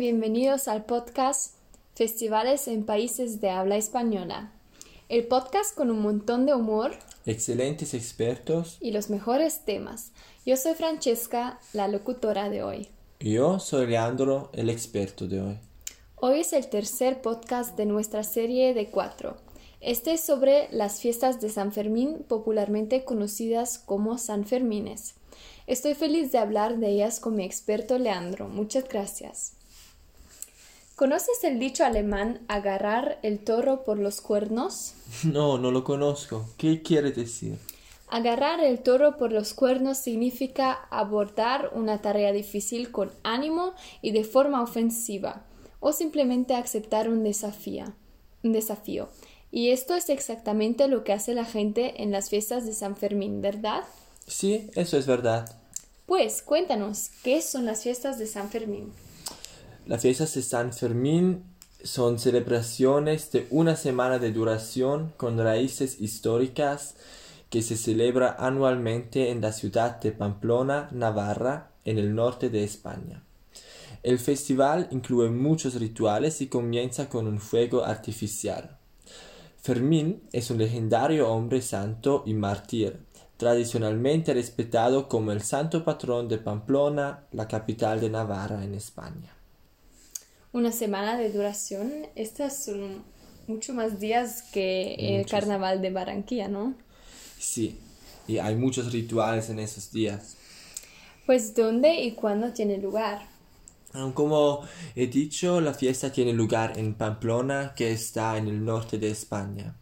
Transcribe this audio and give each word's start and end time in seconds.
bienvenidos 0.00 0.66
al 0.66 0.86
podcast 0.86 1.56
Festivales 1.94 2.68
en 2.68 2.86
Países 2.86 3.42
de 3.42 3.50
Habla 3.50 3.76
Española. 3.76 4.50
El 5.10 5.26
podcast 5.26 5.76
con 5.76 5.90
un 5.90 6.00
montón 6.00 6.46
de 6.46 6.54
humor 6.54 6.92
excelentes 7.26 7.92
expertos 7.92 8.78
y 8.80 8.92
los 8.92 9.10
mejores 9.10 9.66
temas. 9.66 10.12
Yo 10.46 10.56
soy 10.56 10.72
Francesca, 10.72 11.60
la 11.74 11.86
locutora 11.86 12.48
de 12.48 12.62
hoy. 12.62 12.88
Yo 13.20 13.58
soy 13.58 13.88
Leandro, 13.88 14.48
el 14.54 14.70
experto 14.70 15.28
de 15.28 15.42
hoy. 15.42 15.58
Hoy 16.16 16.40
es 16.40 16.54
el 16.54 16.70
tercer 16.70 17.20
podcast 17.20 17.76
de 17.76 17.84
nuestra 17.84 18.24
serie 18.24 18.72
de 18.72 18.86
cuatro. 18.86 19.36
Este 19.82 20.14
es 20.14 20.22
sobre 20.22 20.68
las 20.72 21.02
fiestas 21.02 21.42
de 21.42 21.50
San 21.50 21.72
Fermín, 21.72 22.24
popularmente 22.26 23.04
conocidas 23.04 23.78
como 23.78 24.16
San 24.16 24.46
Fermines. 24.46 25.16
Estoy 25.66 25.92
feliz 25.92 26.32
de 26.32 26.38
hablar 26.38 26.78
de 26.78 26.88
ellas 26.88 27.20
con 27.20 27.36
mi 27.36 27.44
experto 27.44 27.98
Leandro. 27.98 28.48
Muchas 28.48 28.88
gracias. 28.88 29.59
¿Conoces 31.00 31.44
el 31.44 31.58
dicho 31.58 31.82
alemán 31.82 32.42
agarrar 32.46 33.18
el 33.22 33.38
toro 33.38 33.84
por 33.84 33.98
los 33.98 34.20
cuernos? 34.20 34.92
No, 35.24 35.56
no 35.56 35.70
lo 35.70 35.82
conozco. 35.82 36.50
¿Qué 36.58 36.82
quiere 36.82 37.10
decir? 37.10 37.56
Agarrar 38.06 38.62
el 38.62 38.80
toro 38.80 39.16
por 39.16 39.32
los 39.32 39.54
cuernos 39.54 39.96
significa 39.96 40.72
abordar 40.90 41.70
una 41.74 42.02
tarea 42.02 42.32
difícil 42.32 42.90
con 42.90 43.10
ánimo 43.22 43.72
y 44.02 44.10
de 44.10 44.24
forma 44.24 44.62
ofensiva, 44.62 45.46
o 45.80 45.94
simplemente 45.94 46.52
aceptar 46.52 47.08
un 47.08 47.24
desafío. 47.24 47.94
Un 48.42 48.52
desafío. 48.52 49.08
Y 49.50 49.70
esto 49.70 49.94
es 49.94 50.10
exactamente 50.10 50.86
lo 50.86 51.02
que 51.02 51.14
hace 51.14 51.32
la 51.32 51.46
gente 51.46 52.02
en 52.02 52.12
las 52.12 52.28
fiestas 52.28 52.66
de 52.66 52.74
San 52.74 52.94
Fermín, 52.94 53.40
¿verdad? 53.40 53.84
Sí, 54.26 54.68
eso 54.74 54.98
es 54.98 55.06
verdad. 55.06 55.48
Pues 56.04 56.42
cuéntanos, 56.42 57.08
¿qué 57.24 57.40
son 57.40 57.64
las 57.64 57.84
fiestas 57.84 58.18
de 58.18 58.26
San 58.26 58.50
Fermín? 58.50 58.92
Las 59.86 60.02
fiestas 60.02 60.34
de 60.34 60.42
San 60.42 60.72
Fermín 60.72 61.42
son 61.82 62.18
celebraciones 62.18 63.32
de 63.32 63.46
una 63.50 63.76
semana 63.76 64.18
de 64.18 64.30
duración 64.30 65.12
con 65.16 65.38
raíces 65.38 66.00
históricas 66.00 66.96
que 67.48 67.62
se 67.62 67.76
celebra 67.76 68.36
anualmente 68.38 69.30
en 69.30 69.40
la 69.40 69.52
ciudad 69.52 69.98
de 70.00 70.12
Pamplona, 70.12 70.88
Navarra, 70.92 71.70
en 71.84 71.98
el 71.98 72.14
norte 72.14 72.50
de 72.50 72.62
España. 72.62 73.24
El 74.02 74.18
festival 74.18 74.86
incluye 74.90 75.30
muchos 75.30 75.74
rituales 75.74 76.40
y 76.42 76.46
comienza 76.46 77.08
con 77.08 77.26
un 77.26 77.40
fuego 77.40 77.84
artificial. 77.84 78.76
Fermín 79.60 80.22
es 80.32 80.50
un 80.50 80.58
legendario 80.58 81.28
hombre 81.28 81.62
santo 81.62 82.22
y 82.26 82.34
mártir, 82.34 83.00
tradicionalmente 83.38 84.34
respetado 84.34 85.08
como 85.08 85.32
el 85.32 85.42
santo 85.42 85.84
patrón 85.84 86.28
de 86.28 86.38
Pamplona, 86.38 87.24
la 87.32 87.48
capital 87.48 88.00
de 88.00 88.10
Navarra 88.10 88.62
en 88.62 88.74
España 88.74 89.39
una 90.52 90.72
semana 90.72 91.16
de 91.16 91.30
duración. 91.30 92.06
Estas 92.14 92.64
son 92.64 93.04
mucho 93.46 93.74
más 93.74 94.00
días 94.00 94.42
que 94.52 94.94
el 94.94 95.26
carnaval 95.26 95.82
de 95.82 95.90
Barranquilla, 95.90 96.48
¿no? 96.48 96.74
Sí, 97.38 97.78
y 98.26 98.38
hay 98.38 98.54
muchos 98.56 98.92
rituales 98.92 99.50
en 99.50 99.58
esos 99.58 99.90
días. 99.90 100.36
Pues 101.26 101.54
¿dónde 101.54 102.00
y 102.00 102.12
cuándo 102.12 102.52
tiene 102.52 102.78
lugar? 102.78 103.28
Como 104.14 104.62
he 104.94 105.08
dicho, 105.08 105.60
la 105.60 105.74
fiesta 105.74 106.12
tiene 106.12 106.32
lugar 106.32 106.78
en 106.78 106.94
Pamplona, 106.94 107.74
que 107.74 107.90
está 107.92 108.36
en 108.36 108.46
el 108.46 108.64
norte 108.64 108.98
de 108.98 109.10
España. 109.10 109.76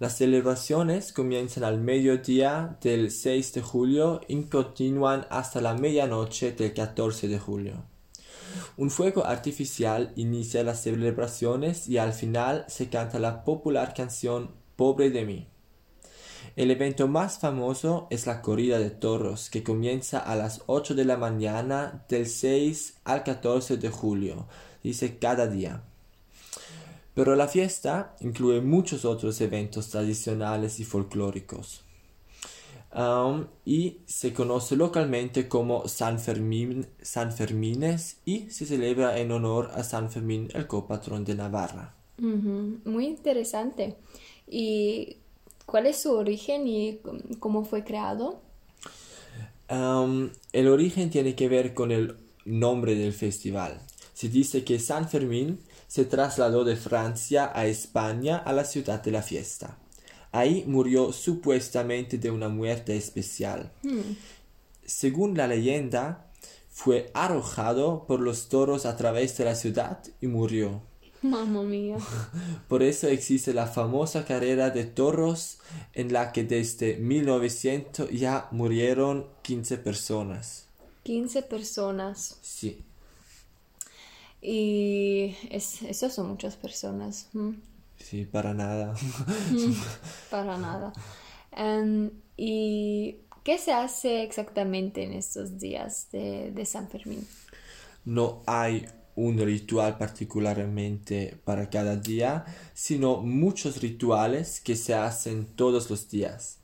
Las 0.00 0.16
celebraciones 0.16 1.12
comienzan 1.12 1.64
al 1.64 1.80
mediodía 1.80 2.78
del 2.80 3.10
6 3.10 3.54
de 3.54 3.62
julio 3.62 4.20
y 4.28 4.42
continúan 4.44 5.26
hasta 5.30 5.60
la 5.60 5.74
medianoche 5.74 6.52
del 6.52 6.72
14 6.72 7.28
de 7.28 7.38
julio. 7.38 7.84
Un 8.78 8.90
fuego 8.90 9.26
artificial 9.26 10.12
inicia 10.14 10.62
las 10.62 10.82
celebraciones 10.82 11.88
y 11.88 11.98
al 11.98 12.12
final 12.12 12.64
se 12.68 12.88
canta 12.88 13.18
la 13.18 13.44
popular 13.44 13.92
canción 13.92 14.52
Pobre 14.76 15.10
de 15.10 15.24
mí. 15.24 15.48
El 16.54 16.70
evento 16.70 17.08
más 17.08 17.40
famoso 17.40 18.06
es 18.08 18.28
la 18.28 18.40
corrida 18.40 18.78
de 18.78 18.90
toros 18.90 19.50
que 19.50 19.64
comienza 19.64 20.20
a 20.20 20.36
las 20.36 20.62
8 20.66 20.94
de 20.94 21.04
la 21.04 21.16
mañana 21.16 22.04
del 22.08 22.28
6 22.28 22.98
al 23.02 23.24
14 23.24 23.78
de 23.78 23.90
julio, 23.90 24.46
dice 24.84 25.18
cada 25.18 25.48
día. 25.48 25.82
Pero 27.14 27.34
la 27.34 27.48
fiesta 27.48 28.14
incluye 28.20 28.60
muchos 28.60 29.04
otros 29.04 29.40
eventos 29.40 29.88
tradicionales 29.88 30.78
y 30.78 30.84
folclóricos 30.84 31.87
y 33.64 33.98
se 34.06 34.32
conoce 34.32 34.76
localmente 34.76 35.48
como 35.48 35.86
San 35.88 36.18
Fermín, 36.18 36.86
San 37.02 37.32
Fermines 37.32 38.18
y 38.24 38.50
se 38.50 38.66
celebra 38.66 39.18
en 39.18 39.30
honor 39.30 39.70
a 39.74 39.84
San 39.84 40.10
Fermín, 40.10 40.48
el 40.54 40.66
copatrón 40.66 41.24
de 41.24 41.34
Navarra. 41.34 41.94
Muy 42.18 43.06
interesante. 43.06 43.96
¿Y 44.46 45.18
cuál 45.66 45.86
es 45.86 46.02
su 46.02 46.12
origen 46.12 46.66
y 46.66 47.00
cómo 47.38 47.64
fue 47.64 47.84
creado? 47.84 48.40
el 49.70 50.68
origen 50.68 51.10
tiene 51.10 51.34
que 51.34 51.46
ver 51.46 51.74
con 51.74 51.92
el 51.92 52.16
nombre 52.46 52.94
del 52.94 53.12
festival. 53.12 53.82
Se 54.14 54.30
dice 54.30 54.64
que 54.64 54.78
San 54.78 55.10
Fermín 55.10 55.60
se 55.86 56.06
trasladó 56.06 56.64
de 56.64 56.74
Francia 56.74 57.52
a 57.54 57.66
España 57.66 58.38
a 58.38 58.54
la 58.54 58.64
ciudad 58.64 59.02
de 59.02 59.10
la 59.10 59.20
fiesta. 59.20 59.76
Ahí 60.32 60.64
murió 60.66 61.12
supuestamente 61.12 62.18
de 62.18 62.30
una 62.30 62.48
muerte 62.48 62.96
especial. 62.96 63.72
Hmm. 63.82 64.16
Según 64.84 65.36
la 65.36 65.46
leyenda, 65.46 66.28
fue 66.68 67.10
arrojado 67.14 68.06
por 68.06 68.20
los 68.20 68.48
toros 68.48 68.86
a 68.86 68.96
través 68.96 69.36
de 69.36 69.44
la 69.44 69.54
ciudad 69.54 70.00
y 70.20 70.28
murió. 70.28 70.82
Mamma 71.22 71.62
mía. 71.62 71.98
Por 72.68 72.82
eso 72.82 73.08
existe 73.08 73.52
la 73.52 73.66
famosa 73.66 74.24
carrera 74.24 74.70
de 74.70 74.84
toros 74.84 75.58
en 75.92 76.12
la 76.12 76.32
que 76.32 76.44
desde 76.44 76.96
1900 76.96 78.10
ya 78.10 78.46
murieron 78.52 79.26
15 79.42 79.78
personas. 79.78 80.66
15 81.02 81.42
personas. 81.42 82.38
Sí. 82.40 82.84
Y 84.40 85.34
es, 85.50 85.82
esas 85.82 86.14
son 86.14 86.28
muchas 86.28 86.54
personas. 86.56 87.28
Sí, 88.08 88.24
para 88.24 88.54
nada. 88.54 88.94
para 90.30 90.56
nada. 90.56 90.94
Em, 91.52 92.10
¿Y 92.38 93.16
qué 93.44 93.58
se 93.58 93.72
hace 93.72 94.22
exactamente 94.22 95.02
en 95.02 95.12
estos 95.12 95.58
días 95.58 96.08
de, 96.10 96.50
de 96.52 96.64
San 96.64 96.88
Fermín? 96.88 97.26
No 98.06 98.42
hay 98.46 98.86
un 99.14 99.36
ritual 99.36 99.98
particularmente 99.98 101.38
para 101.44 101.68
cada 101.68 101.96
día, 101.96 102.46
sino 102.72 103.18
muchos 103.18 103.82
rituales 103.82 104.60
que 104.60 104.74
se 104.74 104.94
hacen 104.94 105.44
todos 105.44 105.90
los 105.90 106.08
días. 106.08 106.60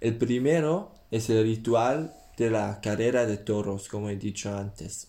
El 0.00 0.16
primero 0.16 0.92
es 1.10 1.28
el 1.28 1.42
ritual 1.42 2.14
de 2.38 2.50
la 2.50 2.80
carrera 2.80 3.26
de 3.26 3.36
toros, 3.36 3.88
como 3.88 4.08
he 4.08 4.16
dicho 4.16 4.56
antes. 4.56 5.08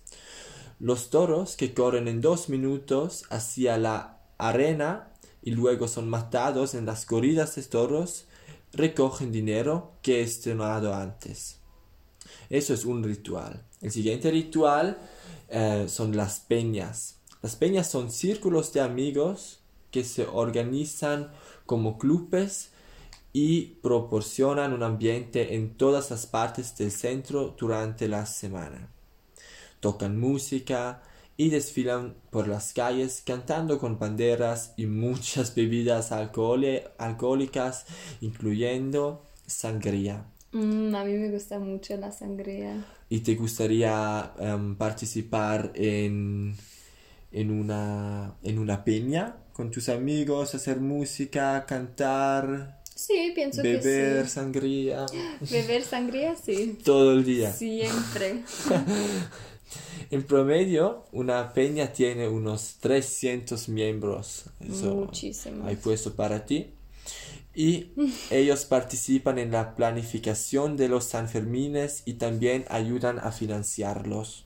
Los 0.79 1.09
toros 1.09 1.55
que 1.55 1.73
corren 1.73 2.09
en 2.09 2.19
dos 2.19 2.49
minutos 2.49 3.23
hacia 3.29 3.77
la 3.77 4.17
arena 4.37 5.08
y 5.41 5.51
luego 5.51 5.87
son 5.87 6.09
matados 6.09 6.75
en 6.75 6.85
las 6.85 7.05
corridas 7.05 7.55
de 7.55 7.63
toros, 7.63 8.25
recogen 8.73 9.31
dinero 9.31 9.93
que 10.01 10.21
es 10.21 10.43
donado 10.43 10.93
antes. 10.93 11.59
Eso 12.49 12.73
es 12.73 12.85
un 12.85 13.03
ritual. 13.03 13.63
El 13.81 13.91
siguiente 13.91 14.31
ritual 14.31 14.97
eh, 15.49 15.85
son 15.87 16.15
las 16.15 16.39
peñas. 16.39 17.17
Las 17.41 17.55
peñas 17.55 17.89
son 17.89 18.11
círculos 18.11 18.73
de 18.73 18.81
amigos 18.81 19.59
que 19.91 20.03
se 20.03 20.25
organizan 20.25 21.31
como 21.65 21.97
clubes 21.97 22.71
y 23.31 23.77
proporcionan 23.81 24.73
un 24.73 24.83
ambiente 24.83 25.55
en 25.55 25.75
todas 25.75 26.11
las 26.11 26.25
partes 26.25 26.75
del 26.77 26.91
centro 26.91 27.55
durante 27.57 28.07
la 28.07 28.25
semana. 28.25 28.89
Tocan 29.79 30.19
música, 30.19 31.03
y 31.39 31.49
desfilan 31.49 32.15
por 32.31 32.49
las 32.49 32.73
calles 32.73 33.23
cantando 33.25 33.79
con 33.79 33.97
banderas 33.97 34.73
y 34.75 34.87
muchas 34.87 35.55
bebidas 35.55 36.11
alcohólicas, 36.11 37.85
incluyendo 38.19 39.23
sangría. 39.47 40.25
Mm, 40.51 40.93
a 40.93 41.05
mí 41.05 41.13
me 41.13 41.31
gusta 41.31 41.57
mucho 41.57 41.95
la 41.95 42.11
sangría. 42.11 42.83
¿Y 43.07 43.21
te 43.21 43.35
gustaría 43.35 44.33
em, 44.37 44.75
participar 44.75 45.71
en, 45.75 46.57
en, 47.31 47.51
una, 47.51 48.35
en 48.43 48.59
una 48.59 48.83
peña 48.83 49.37
con 49.53 49.71
tus 49.71 49.87
amigos, 49.87 50.55
hacer 50.55 50.81
música, 50.81 51.65
cantar? 51.65 52.81
Sí, 52.93 53.31
pienso 53.33 53.61
que 53.61 53.81
sí. 53.81 53.87
Beber 53.87 54.27
sangría. 54.27 55.05
Beber 55.49 55.83
sangría, 55.83 56.35
sí. 56.35 56.77
Todo 56.83 57.13
el 57.13 57.23
día. 57.23 57.53
Siempre. 57.53 58.43
En 60.11 60.23
promedio, 60.23 61.05
una 61.11 61.53
peña 61.53 61.93
tiene 61.93 62.27
unos 62.27 62.77
300 62.79 63.69
miembros. 63.69 64.45
Muchísimo. 64.59 65.65
Hay 65.67 65.75
puesto 65.75 66.15
para 66.15 66.45
ti. 66.45 66.71
Y 67.53 67.91
ellos 68.31 68.65
participan 68.65 69.37
en 69.37 69.51
la 69.51 69.75
planificación 69.75 70.77
de 70.77 70.87
los 70.87 71.05
Sanfermines 71.05 72.03
y 72.05 72.13
también 72.13 72.65
ayudan 72.69 73.19
a 73.19 73.31
financiarlos. 73.31 74.45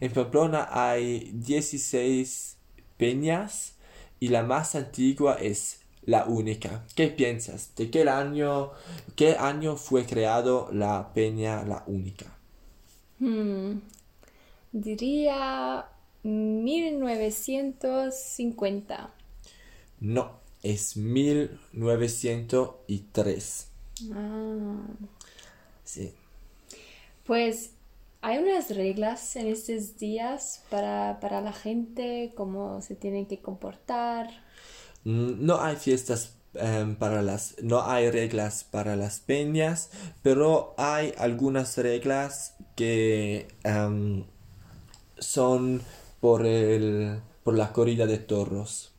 En 0.00 0.12
Pamplona 0.12 0.68
hay 0.70 1.30
16 1.34 2.56
peñas 2.96 3.74
y 4.20 4.28
la 4.28 4.44
más 4.44 4.76
antigua 4.76 5.34
es 5.40 5.80
la 6.04 6.24
única. 6.24 6.84
¿Qué 6.94 7.08
piensas? 7.08 7.74
¿De 7.76 7.90
qué 7.90 8.08
año, 8.08 8.70
qué 9.16 9.36
año 9.36 9.76
fue 9.76 10.04
creado 10.06 10.68
la 10.72 11.12
peña 11.12 11.64
la 11.64 11.84
única? 11.86 12.26
Hmm, 13.18 13.78
diría 14.72 15.86
1950. 16.22 19.12
No, 20.00 20.40
es 20.62 20.96
1903. 20.98 23.68
Ah. 24.12 24.86
Sí. 25.84 26.14
Pues 27.24 27.70
hay 28.20 28.38
unas 28.38 28.70
reglas 28.74 29.36
en 29.36 29.46
estos 29.48 29.96
días 29.98 30.64
para, 30.70 31.18
para 31.20 31.40
la 31.40 31.52
gente, 31.52 32.32
cómo 32.36 32.80
se 32.82 32.94
tienen 32.96 33.26
que 33.26 33.40
comportar. 33.40 34.28
Mm, 35.04 35.44
No 35.44 35.60
hay 35.60 35.76
fiestas 35.76 36.34
em, 36.54 36.96
para 36.96 37.22
las, 37.22 37.56
no 37.62 37.82
hay 37.82 38.10
reglas 38.10 38.64
para 38.64 38.96
las 38.96 39.20
peñas, 39.20 39.90
pero 40.22 40.74
hay 40.78 41.12
algunas 41.18 41.76
reglas 41.78 42.54
que 42.76 43.48
em, 43.64 44.24
son 45.22 45.82
por 46.20 46.46
el, 46.46 47.20
por 47.42 47.56
la 47.56 47.72
corrida 47.72 48.06
de 48.06 48.18
toros. 48.18 48.92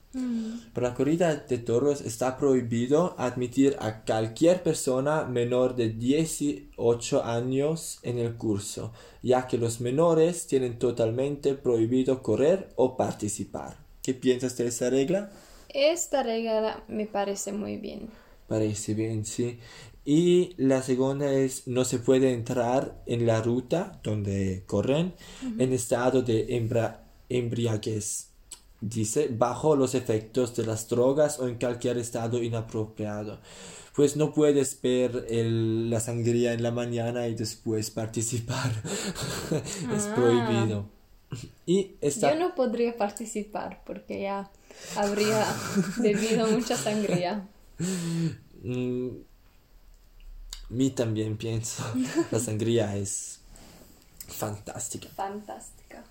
Por 0.73 0.83
la 0.83 0.93
corrida 0.93 1.33
de 1.35 1.57
toros 1.57 2.01
está 2.01 2.37
prohibido 2.37 3.15
admitir 3.17 3.75
a 3.79 4.03
cualquier 4.03 4.61
persona 4.61 5.23
menor 5.23 5.75
de 5.75 5.89
18 5.89 7.23
años 7.23 7.97
en 8.03 8.19
el 8.19 8.35
curso, 8.35 8.93
ya 9.23 9.47
que 9.47 9.57
los 9.57 9.81
menores 9.81 10.45
tienen 10.45 10.77
totalmente 10.77 11.55
prohibido 11.55 12.21
correr 12.21 12.69
o 12.75 12.95
participar. 12.95 13.77
¿Qué 14.03 14.13
piensas 14.13 14.55
de 14.57 14.67
esa 14.67 14.91
regla? 14.91 15.31
Esta 15.69 16.21
regla 16.21 16.83
me 16.87 17.07
parece 17.07 17.51
muy 17.51 17.77
bien. 17.77 18.09
Parece 18.47 18.93
bien, 18.93 19.25
sí. 19.25 19.57
Y 20.05 20.53
la 20.57 20.81
segunda 20.81 21.31
es 21.31 21.67
no 21.67 21.85
se 21.85 21.99
puede 21.99 22.33
entrar 22.33 23.01
en 23.05 23.25
la 23.25 23.41
ruta 23.41 23.99
donde 24.03 24.63
corren 24.67 25.13
en 25.57 25.71
estado 25.73 26.21
de 26.21 26.57
embra- 26.57 27.05
embriaguez. 27.29 28.27
Dice, 28.81 29.29
bajo 29.31 29.77
los 29.77 29.95
efectos 29.95 30.55
de 30.57 30.65
las 30.65 30.89
drogas 30.89 31.39
o 31.39 31.47
en 31.47 31.55
cualquier 31.57 31.97
estado 31.97 32.43
inapropiado. 32.43 33.39
Pues 33.95 34.17
no 34.17 34.33
puedes 34.33 34.81
ver 34.81 35.25
el- 35.29 35.89
la 35.89 36.01
sangría 36.01 36.51
en 36.53 36.63
la 36.63 36.71
mañana 36.71 37.27
y 37.29 37.35
después 37.35 37.89
participar. 37.91 38.71
es 39.95 40.03
Ah. 40.07 40.13
prohibido. 40.15 40.85
Y 41.65 41.91
esta... 42.01 42.33
Yo 42.33 42.39
no 42.39 42.55
podría 42.55 42.97
participar 42.97 43.81
porque 43.85 44.21
ya 44.23 44.51
habría 44.97 45.45
bebido 45.97 46.45
mucha 46.47 46.75
sangría. 46.75 47.47
Mí 50.73 50.89
también 50.89 51.37
pienso. 51.37 51.83
La 52.31 52.39
sangría 52.39 52.95
es 52.97 53.39
fantástica. 54.27 55.09
Fantástica. 55.15 56.03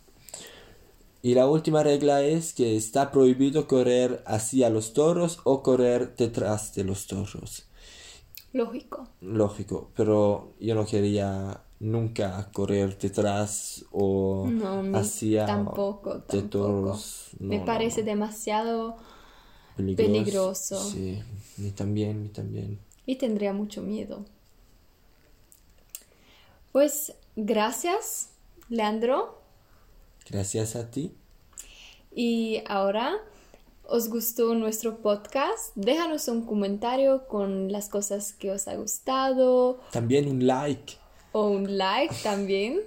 Y 1.23 1.35
la 1.35 1.47
última 1.49 1.83
regla 1.85 2.23
es 2.23 2.53
que 2.53 2.77
está 2.77 3.11
prohibido 3.13 3.69
correr 3.69 4.23
hacia 4.27 4.71
los 4.71 4.93
toros 4.93 5.39
o 5.45 5.63
correr 5.63 6.17
detrás 6.17 6.75
de 6.75 6.85
los 6.85 7.07
toros. 7.07 7.67
Lógico. 8.53 9.09
Lógico, 9.21 9.91
pero 9.97 10.53
yo 10.61 10.75
no 10.75 10.85
quería 10.85 11.63
nunca 11.81 12.51
correr 12.53 12.99
detrás 12.99 13.85
o 13.93 14.49
No, 14.51 14.83
hacia 14.99 15.47
tampoco, 15.47 16.15
de 16.29 16.43
tampoco. 16.43 16.49
toros. 16.49 17.31
Me 17.39 17.59
No, 17.59 17.65
parece 17.65 18.01
no, 18.01 18.07
demasiado 18.07 18.97
peligroso. 19.77 20.13
peligroso. 20.13 20.91
Sí, 20.91 21.23
ni 21.59 21.71
también, 21.71 22.23
ni 22.25 22.29
también. 22.31 22.79
y 23.07 23.17
tendría 23.17 23.53
mucho 23.53 23.81
miedo. 23.83 24.25
Pues 26.73 27.15
gracias, 27.37 28.31
Leandro. 28.69 29.41
Gracias 30.29 30.77
a 30.77 30.91
ti. 30.91 31.13
Y 32.15 32.63
ahora, 32.67 33.17
¿os 33.85 34.09
gustó 34.09 34.55
nuestro 34.55 34.99
podcast? 34.99 35.75
Déjanos 35.75 36.29
un 36.29 36.47
comentario 36.47 37.27
con 37.27 37.71
las 37.73 37.89
cosas 37.89 38.33
que 38.33 38.51
os 38.51 38.69
ha 38.69 38.77
gustado 38.77 39.81
También 39.93 40.29
un 40.29 40.47
like. 40.47 40.95
o 41.33 41.49
un 41.49 41.77
like 41.79 42.15
también. 42.23 42.81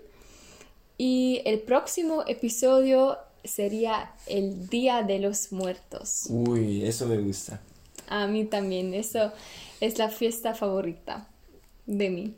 Y 0.98 1.42
el 1.46 1.60
próximo 1.60 2.24
episodio 2.26 3.18
sería 3.44 4.14
el 4.28 4.70
Día 4.70 5.04
de 5.04 5.20
los 5.20 5.52
Muertos. 5.52 6.26
Uy, 6.30 6.86
eso 6.86 7.06
me 7.06 7.18
gusta. 7.18 7.62
A 8.08 8.28
mí 8.28 8.46
también, 8.46 8.94
eso 8.94 9.32
es 9.82 9.98
la 9.98 10.10
fiesta 10.10 10.54
favorita 10.54 11.28
de 11.86 12.10
mí. 12.10 12.36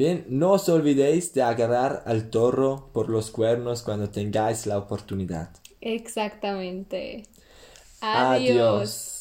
Bien, 0.00 0.24
no 0.30 0.52
os 0.52 0.66
olvidéis 0.70 1.34
de 1.34 1.42
agarrar 1.42 2.04
al 2.06 2.30
toro 2.30 2.88
por 2.94 3.10
los 3.10 3.30
cuernos 3.30 3.82
cuando 3.82 4.08
tengáis 4.08 4.64
la 4.64 4.78
oportunidad. 4.78 5.50
Exactamente. 5.82 7.24
Adiós. 8.00 8.40
Adiós. 8.40 9.19